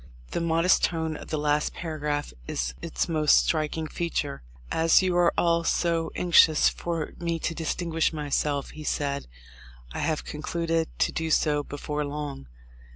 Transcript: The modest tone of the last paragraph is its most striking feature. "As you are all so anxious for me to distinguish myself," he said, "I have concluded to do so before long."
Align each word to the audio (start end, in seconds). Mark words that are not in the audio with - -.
The 0.31 0.41
modest 0.41 0.83
tone 0.83 1.15
of 1.15 1.27
the 1.29 1.37
last 1.37 1.75
paragraph 1.75 2.33
is 2.47 2.73
its 2.81 3.07
most 3.07 3.35
striking 3.45 3.85
feature. 3.85 4.41
"As 4.71 5.03
you 5.03 5.15
are 5.15 5.31
all 5.37 5.63
so 5.63 6.09
anxious 6.15 6.67
for 6.69 7.13
me 7.19 7.37
to 7.37 7.53
distinguish 7.53 8.11
myself," 8.11 8.71
he 8.71 8.83
said, 8.83 9.27
"I 9.93 9.99
have 9.99 10.25
concluded 10.25 10.87
to 10.97 11.11
do 11.11 11.29
so 11.29 11.61
before 11.61 12.03
long." 12.03 12.47